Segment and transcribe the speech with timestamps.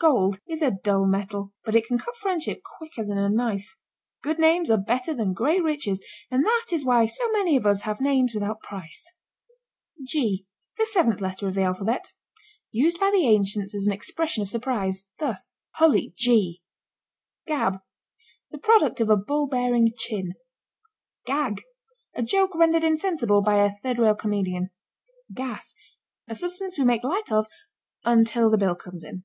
[0.00, 3.76] Gold is a dull metal, but it can cut friendship quicker than a knife.
[4.22, 7.82] Good names are better than great riches and that is why so many of us
[7.82, 9.12] have names without price.
[9.98, 12.12] ### G: The seventh letter of the alphabet.
[12.70, 16.62] Used by the ancients as an expression of surprise, thus: Hully Gee!
[17.46, 17.80] ###GAB.
[18.52, 20.34] The product of a ball bearing chin.
[21.26, 21.64] GAG.
[22.14, 24.68] A joke rendered insensible by a third rail comedian.
[25.34, 25.74] GAS.
[26.28, 27.48] A substance we make light of
[28.04, 29.24] until the bill comes in.